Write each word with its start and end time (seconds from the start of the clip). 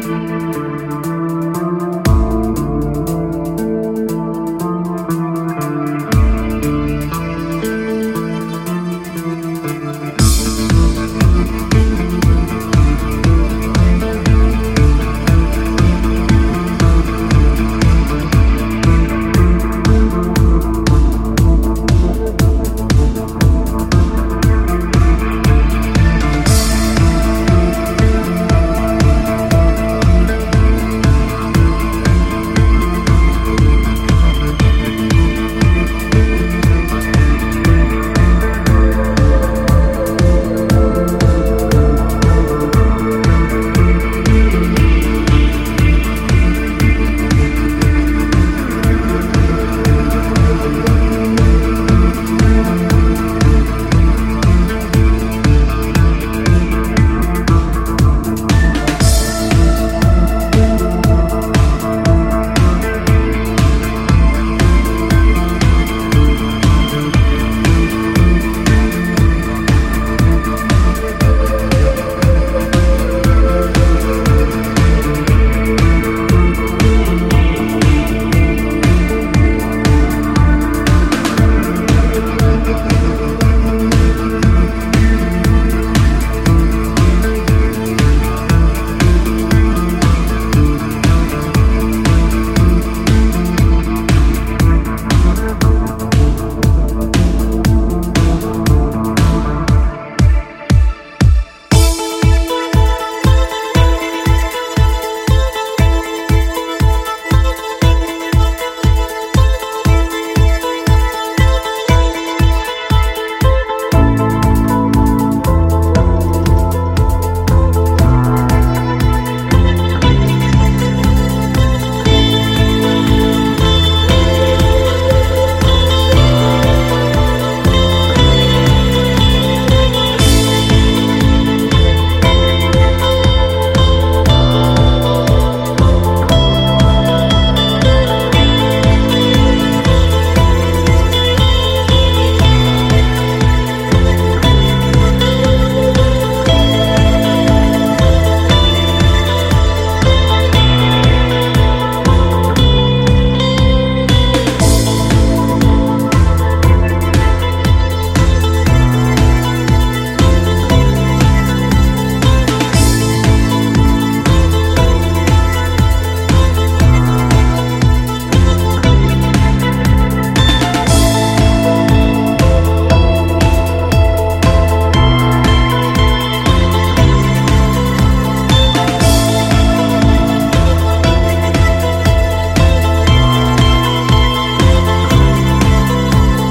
Música 0.00 1.07